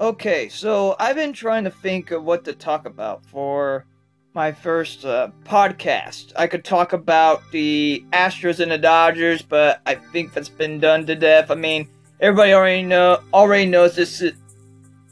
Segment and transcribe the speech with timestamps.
[0.00, 3.84] Okay, so I've been trying to think of what to talk about for
[4.32, 6.32] my first uh, podcast.
[6.36, 11.04] I could talk about the Astros and the Dodgers, but I think that's been done
[11.04, 11.50] to death.
[11.50, 11.86] I mean,
[12.18, 14.32] everybody already know already knows this is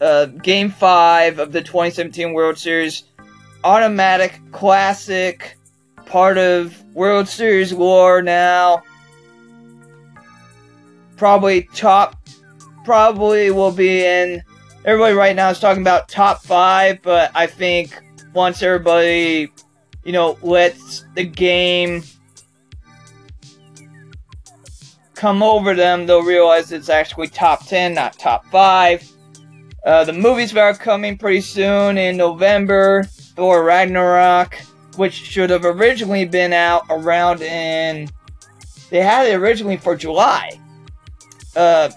[0.00, 3.02] uh, Game Five of the 2017 World Series.
[3.64, 5.58] Automatic, classic,
[6.04, 8.84] part of World Series lore now.
[11.16, 12.14] Probably top,
[12.84, 14.44] probably will be in
[14.86, 18.00] everybody right now is talking about top five, but I think
[18.32, 19.52] once everybody,
[20.04, 22.04] you know, lets the game
[25.16, 29.10] come over them, they'll realize it's actually top 10, not top five.
[29.84, 34.54] Uh, the movies that are coming pretty soon in November Thor Ragnarok,
[34.94, 38.08] which should have originally been out around in.
[38.90, 40.60] They had it originally for July,
[41.56, 41.90] uh,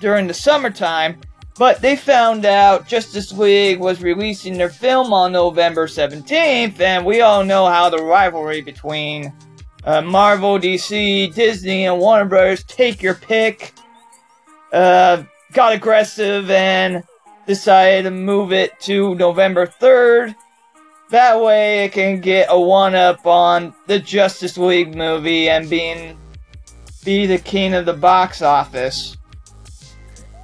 [0.00, 1.20] during the summertime,
[1.62, 7.20] but they found out Justice League was releasing their film on November 17th, and we
[7.20, 9.32] all know how the rivalry between
[9.84, 13.74] uh, Marvel, DC, Disney, and Warner Brothers, take your pick,
[14.72, 15.22] uh,
[15.52, 17.04] got aggressive and
[17.46, 20.34] decided to move it to November 3rd.
[21.10, 26.18] That way it can get a one up on the Justice League movie and being
[27.04, 29.16] be the king of the box office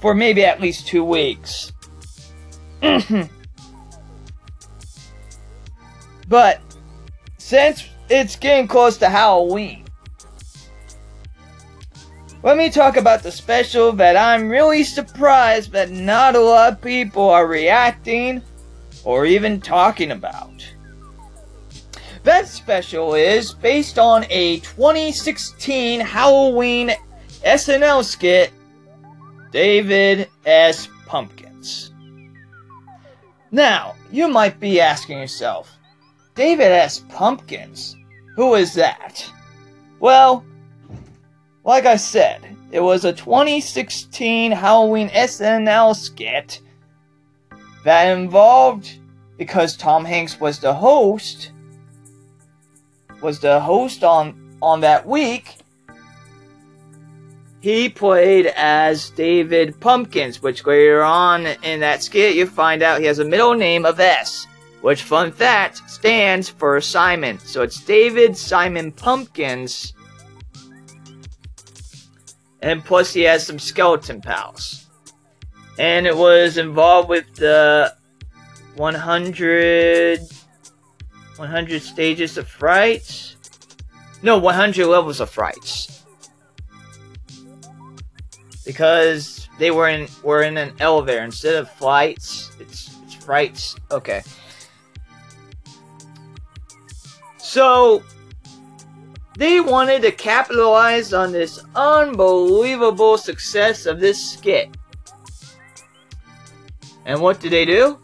[0.01, 1.71] for maybe at least two weeks.
[6.27, 6.61] but
[7.37, 9.85] since it's getting close to Halloween,
[12.41, 16.81] let me talk about the special that I'm really surprised that not a lot of
[16.81, 18.41] people are reacting
[19.03, 20.49] or even talking about.
[22.23, 26.91] That special is based on a 2016 Halloween
[27.43, 28.51] SNL skit
[29.51, 30.87] David S.
[31.05, 31.91] Pumpkins.
[33.51, 35.75] Now, you might be asking yourself,
[36.35, 36.99] David S.
[37.09, 37.95] Pumpkins?
[38.35, 39.29] Who is that?
[39.99, 40.45] Well,
[41.63, 46.61] like I said, it was a 2016 Halloween SNL skit
[47.83, 48.99] that involved,
[49.37, 51.51] because Tom Hanks was the host,
[53.21, 55.58] was the host on, on that week,
[57.61, 63.05] he played as David Pumpkins, which later on in that skit you find out he
[63.05, 64.47] has a middle name of S,
[64.81, 67.37] which, fun fact, stands for Simon.
[67.39, 69.93] So it's David Simon Pumpkins.
[72.61, 74.87] And plus he has some skeleton pals.
[75.77, 77.93] And it was involved with the
[78.75, 80.19] 100,
[81.35, 83.35] 100 stages of fright.
[84.21, 85.99] No, 100 levels of frights
[88.69, 92.51] because they were in were in an elevator instead of flights.
[92.59, 93.75] It's it's frights.
[93.89, 94.21] Okay.
[97.39, 98.03] So
[99.37, 104.69] they wanted to capitalize on this unbelievable success of this skit.
[107.07, 107.97] And what do they do?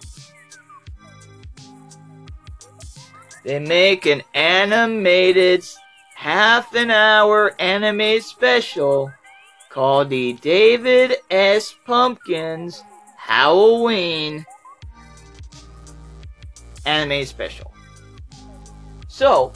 [3.44, 5.64] They make an animated
[6.16, 9.14] half an hour anime special
[9.76, 11.76] called the David S.
[11.86, 12.82] Pumpkins
[13.18, 14.46] Halloween
[16.86, 17.74] anime special.
[19.10, 19.52] So,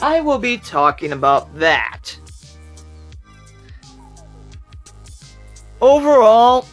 [0.00, 2.18] I will be talking about that.
[5.82, 6.66] Overall,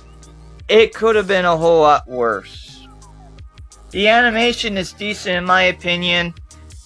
[0.69, 2.87] it could have been a whole lot worse.
[3.91, 6.33] The animation is decent in my opinion.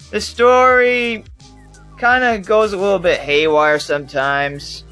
[0.10, 1.24] The story
[2.00, 4.86] kind of goes a little bit haywire sometimes.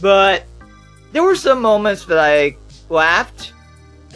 [0.00, 0.44] But
[1.12, 2.56] there were some moments that I
[2.88, 3.52] laughed,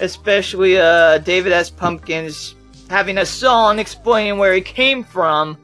[0.00, 1.70] especially uh, David S.
[1.70, 2.54] Pumpkins
[2.88, 5.58] having a song explaining where he came from.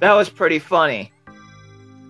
[0.00, 1.12] That was pretty funny.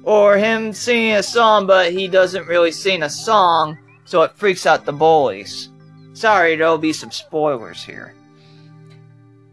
[0.05, 4.67] Or him singing a song, but he doesn't really sing a song, so it freaks
[4.67, 5.69] out the bullies.
[6.15, 8.15] Sorry, there'll be some spoilers here.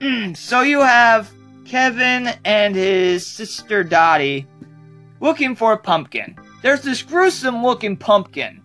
[0.33, 1.29] so you have
[1.65, 4.47] Kevin and his sister Dottie
[5.19, 8.61] looking for a pumpkin there's this gruesome looking pumpkin.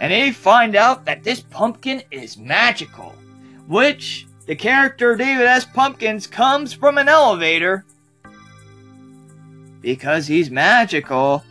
[0.00, 3.14] And they find out that this pumpkin is magical.
[3.68, 5.64] Which, the character David S.
[5.64, 7.84] Pumpkins comes from an elevator.
[9.80, 11.44] Because he's magical.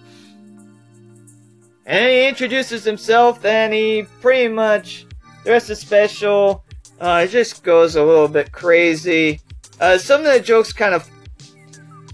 [1.86, 5.06] And he introduces himself and he pretty much,
[5.44, 6.64] the rest the special,
[7.00, 9.40] uh, it just goes a little bit crazy.
[9.80, 11.10] Uh, some of the jokes kind of,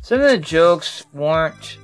[0.02, 1.78] some of the jokes weren't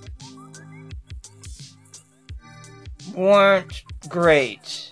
[3.15, 4.91] weren't great.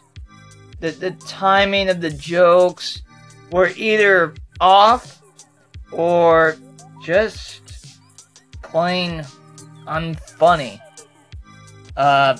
[0.79, 3.01] the, the timing of the jokes
[3.51, 5.21] were either off
[5.91, 6.55] or
[7.03, 7.97] just
[8.61, 9.25] plain
[9.87, 10.79] unfunny.
[11.97, 12.37] Uh,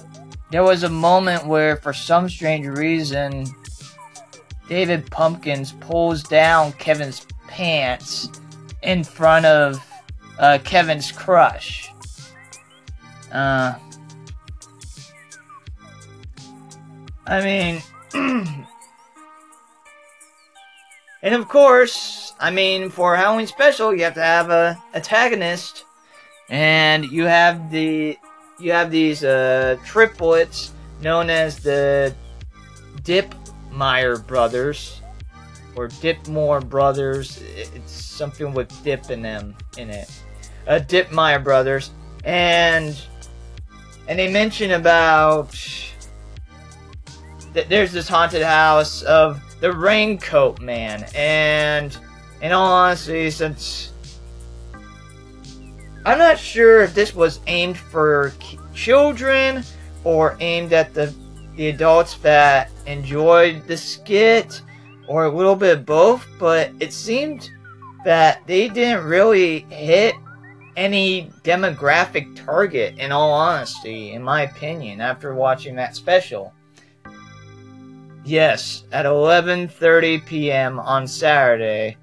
[0.52, 3.46] there was a moment where, for some strange reason,
[4.68, 8.30] David Pumpkins pulls down Kevin's pants
[8.84, 9.84] in front of
[10.38, 11.92] uh, Kevin's crush.
[13.32, 13.74] Uh,
[17.30, 17.82] I mean,
[21.22, 25.86] and of course, I mean, for Halloween special, you have to have a antagonist,
[26.50, 28.18] and you have the
[28.60, 32.16] you have these uh, triplets known as the
[33.04, 33.36] Dip
[33.72, 35.02] Dipmeyer brothers
[35.76, 37.42] or Dipmore brothers.
[37.56, 40.10] It's something with dip in them in it.
[40.68, 41.92] Uh, Dipmeyer brothers,
[42.24, 43.00] and
[44.08, 45.56] and they mention about
[47.54, 51.98] that there's this haunted house of the Raincoat Man, and
[52.42, 53.92] in all honesty, since
[56.06, 58.34] I'm not sure if this was aimed for
[58.74, 59.64] children
[60.04, 61.14] or aimed at the
[61.56, 64.62] the adults that enjoyed the skit
[65.10, 67.50] or a little bit of both, but it seemed
[68.06, 70.16] that they didn't really hit
[70.78, 76.54] any demographic target in all honesty in my opinion after watching that special.
[78.30, 80.80] Yes, at 11:30 p.m.
[80.80, 81.98] on Saturday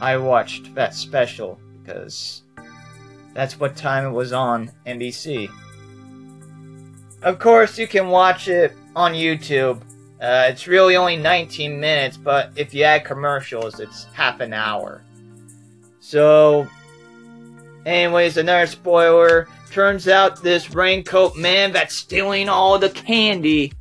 [0.00, 2.44] I watched that special because
[3.34, 5.50] that's what time it was on NBC.
[7.20, 9.82] Of course, you can watch it on YouTube.
[10.18, 15.02] Uh, it's really only 19 minutes, but if you add commercials, it's half an hour.
[16.00, 16.66] So,
[17.84, 19.48] anyways, another spoiler.
[19.70, 23.74] Turns out this raincoat man that's stealing all the candy.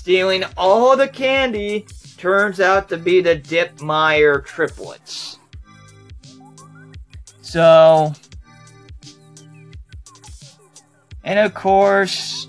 [0.00, 1.86] Stealing all the candy
[2.16, 5.38] turns out to be the Dipmeyer triplets.
[7.42, 8.14] So,
[11.22, 12.48] and of course,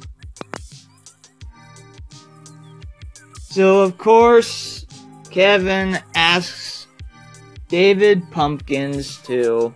[3.41, 4.85] so of course,
[5.29, 6.87] Kevin asks
[7.67, 9.73] David Pumpkins to,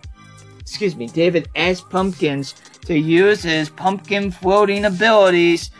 [0.58, 1.82] excuse me, David S.
[1.82, 2.54] Pumpkins
[2.86, 5.70] to use his pumpkin floating abilities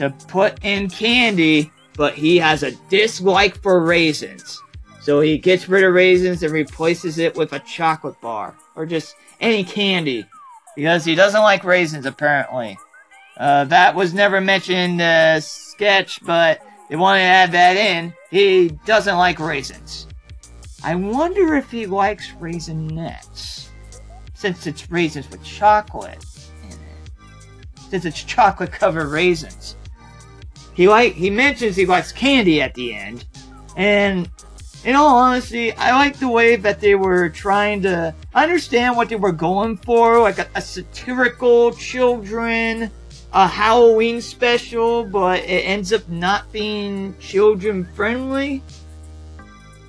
[0.00, 4.60] to put in candy, but he has a dislike for raisins.
[5.02, 8.56] So he gets rid of raisins and replaces it with a chocolate bar.
[8.76, 10.24] Or just any candy.
[10.74, 12.78] Because he doesn't like raisins, apparently.
[13.36, 18.14] Uh, that was never mentioned in the sketch, but they wanted to add that in.
[18.30, 20.06] He doesn't like raisins.
[20.82, 23.68] I wonder if he likes Raisinets.
[24.32, 26.24] Since it's raisins with chocolate
[26.62, 27.80] in it.
[27.90, 29.76] Since it's chocolate covered raisins.
[30.80, 33.26] He like he mentions he likes candy at the end.
[33.76, 34.30] And
[34.82, 39.16] in all honesty, I like the way that they were trying to understand what they
[39.16, 42.90] were going for, like a, a satirical children,
[43.34, 48.62] a Halloween special, but it ends up not being children friendly.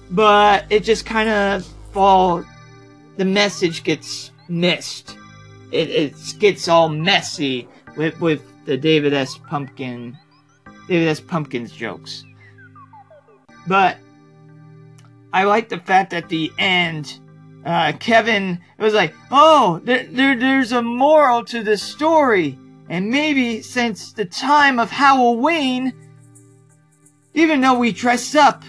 [0.09, 2.43] But it just kind of fall.
[3.15, 5.15] The message gets missed.
[5.71, 9.38] It, it gets all messy with with the David S.
[9.47, 10.17] Pumpkin,
[10.91, 11.21] David S.
[11.21, 12.25] Pumpkins jokes.
[13.65, 13.95] But
[15.31, 17.17] I like the fact that the end,
[17.65, 22.60] uh, Kevin was like, oh, there, there, there's a moral to this story.
[22.89, 25.93] And maybe since the time of Halloween,
[27.36, 28.62] even though we dress up,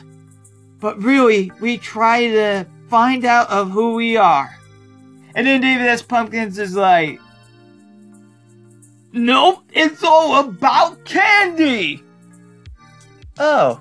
[0.78, 4.56] but really we try to find out of who we are.
[5.34, 6.02] And then David S.
[6.02, 7.18] Pumpkins is like,
[9.10, 12.04] Nope, it's all about candy!
[13.38, 13.80] Oh.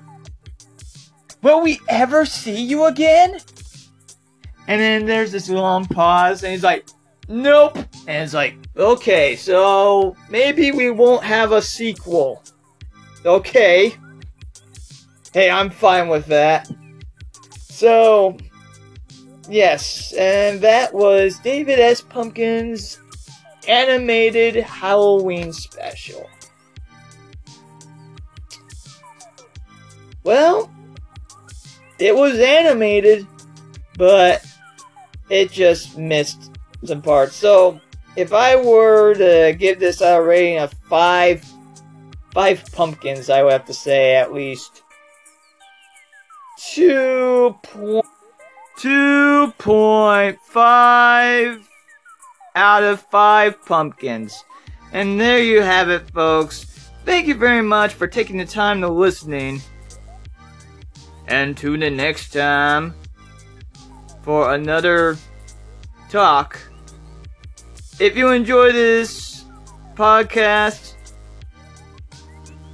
[1.42, 3.38] Will we ever see you again?
[4.68, 6.86] And then there's this long pause, and he's like,
[7.28, 7.78] Nope.
[8.06, 12.42] And it's like, okay, so maybe we won't have a sequel.
[13.24, 13.94] Okay.
[15.32, 16.70] Hey, I'm fine with that.
[17.60, 18.36] So,
[19.48, 22.02] yes, and that was David S.
[22.02, 23.00] Pumpkin's
[23.66, 26.28] animated Halloween special.
[30.24, 30.70] Well,
[31.98, 33.26] it was animated,
[33.96, 34.44] but
[35.30, 36.50] it just missed
[36.84, 37.34] some parts.
[37.34, 37.80] So
[38.16, 41.44] if I were to give this a rating of five,
[42.32, 44.82] five pumpkins, I would have to say at least
[46.58, 48.06] two point
[48.78, 51.68] two point five
[52.54, 54.44] out of five pumpkins.
[54.92, 56.64] And there you have it, folks.
[57.04, 59.60] Thank you very much for taking the time to listening.
[61.26, 62.94] And tune in next time
[64.22, 65.16] for another
[66.08, 66.58] talk.
[67.98, 69.44] If you enjoy this
[69.94, 70.94] podcast,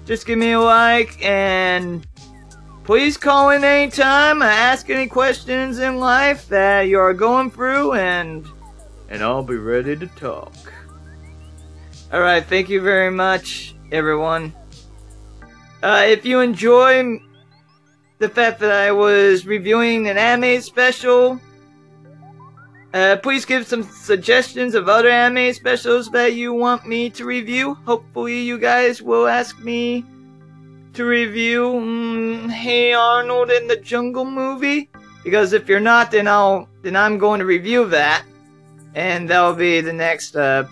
[0.04, 2.06] just give me a like and
[2.84, 4.40] please call in anytime.
[4.40, 8.46] Ask any questions in life that you are going through and
[9.10, 10.54] and I'll be ready to talk.
[12.12, 14.54] Alright, thank you very much, everyone.
[15.82, 17.20] Uh, if you enjoy
[18.18, 21.40] the fact that I was reviewing an anime special,
[22.94, 27.74] uh, please give some suggestions of other anime specials that you want me to review.
[27.86, 30.04] Hopefully, you guys will ask me
[30.94, 34.90] to review mm, Hey Arnold in the Jungle movie.
[35.22, 38.24] Because if you're not, then I'll then I'm going to review that
[38.94, 40.64] and that'll be the next, uh,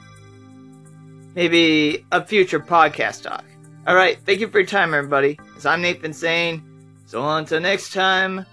[1.35, 3.45] maybe a future podcast talk.
[3.87, 5.39] All right, thank you for your time, everybody.
[5.57, 6.63] As I'm Nathan saying,
[7.07, 8.45] so until next time,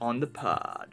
[0.00, 0.89] on the pod.